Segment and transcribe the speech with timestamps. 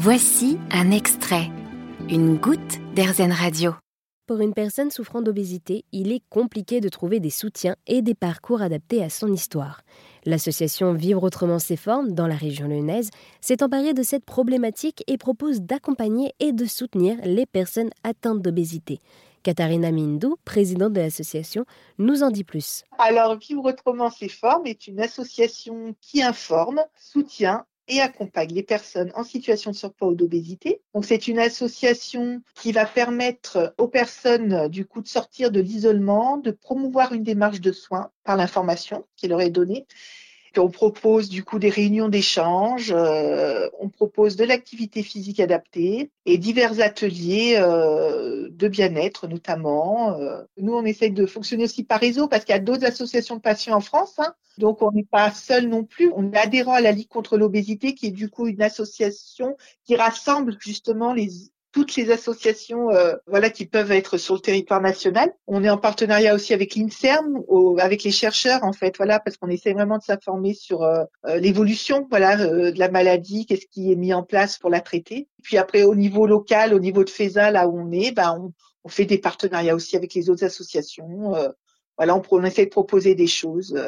[0.00, 1.50] Voici un extrait,
[2.08, 3.72] une goutte d'Airzen Radio.
[4.28, 8.62] Pour une personne souffrant d'obésité, il est compliqué de trouver des soutiens et des parcours
[8.62, 9.80] adaptés à son histoire.
[10.24, 15.18] L'association Vivre autrement ses formes, dans la région lyonnaise, s'est emparée de cette problématique et
[15.18, 19.00] propose d'accompagner et de soutenir les personnes atteintes d'obésité.
[19.42, 21.64] Katharina Mindou, présidente de l'association,
[21.98, 22.84] nous en dit plus.
[23.00, 29.10] Alors, Vivre autrement ses formes est une association qui informe, soutient et accompagne les personnes
[29.14, 30.82] en situation de surpoids ou d'obésité.
[30.94, 36.36] Donc c'est une association qui va permettre aux personnes du coup de sortir de l'isolement,
[36.36, 39.86] de promouvoir une démarche de soins par l'information qui leur est donnée
[40.58, 46.38] on propose du coup des réunions d'échange, euh, on propose de l'activité physique adaptée et
[46.38, 50.12] divers ateliers euh, de bien-être notamment.
[50.18, 53.36] Euh, nous, on essaye de fonctionner aussi par réseau parce qu'il y a d'autres associations
[53.36, 54.18] de patients en France.
[54.18, 54.34] Hein.
[54.58, 56.10] donc, on n'est pas seul non plus.
[56.14, 59.96] On est adhérent à la Ligue contre l'obésité qui est du coup une association qui
[59.96, 61.28] rassemble justement les
[61.72, 65.32] toutes les associations euh, voilà qui peuvent être sur le territoire national.
[65.46, 67.42] On est en partenariat aussi avec l'Inserm,
[67.78, 71.38] avec les chercheurs en fait, voilà parce qu'on essaie vraiment de s'informer sur euh, euh,
[71.38, 75.28] l'évolution voilà de la maladie, qu'est-ce qui est mis en place pour la traiter.
[75.42, 78.52] Puis après au niveau local, au niveau de FESA là où on est, ben on,
[78.84, 81.34] on fait des partenariats aussi avec les autres associations.
[81.98, 83.78] voilà, on, on, essaie de proposer des choses.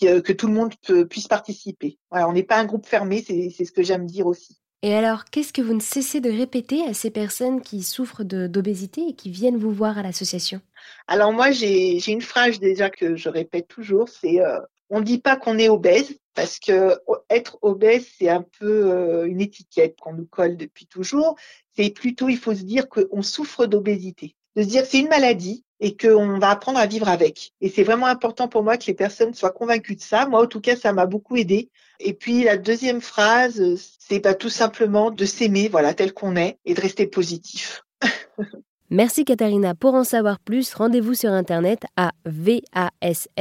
[0.00, 0.74] que tout le monde
[1.10, 1.98] puisse participer.
[2.10, 4.61] Voilà, on n'est pas un groupe fermé, c'est ce que j'aime dire aussi.
[4.84, 9.02] Et alors, qu'est-ce que vous ne cessez de répéter à ces personnes qui souffrent d'obésité
[9.08, 10.60] et qui viennent vous voir à l'association?
[11.06, 14.58] Alors moi, j'ai une phrase déjà que je répète toujours, c'est euh,
[14.90, 16.98] on ne dit pas qu'on est obèse parce que
[17.30, 21.36] être obèse, c'est un peu euh, une étiquette qu'on nous colle depuis toujours.
[21.76, 24.34] C'est plutôt, il faut se dire qu'on souffre d'obésité.
[24.56, 27.52] De se dire c'est une maladie et qu'on va apprendre à vivre avec.
[27.60, 30.26] Et c'est vraiment important pour moi que les personnes soient convaincues de ça.
[30.26, 31.70] Moi, en tout cas, ça m'a beaucoup aidé.
[31.98, 33.60] Et puis la deuxième phrase,
[33.98, 37.82] c'est pas tout simplement de s'aimer, voilà, tel qu'on est, et de rester positif.
[38.90, 39.74] Merci Katharina.
[39.74, 43.32] Pour en savoir plus, rendez-vous sur internet à vasf.fr.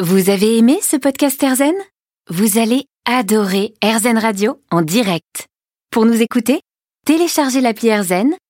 [0.00, 1.74] Vous avez aimé ce podcast Erzen?
[2.28, 5.46] Vous allez adorer Erzen Radio en direct.
[5.92, 6.62] Pour nous écouter,
[7.06, 8.34] téléchargez l'appli Erzen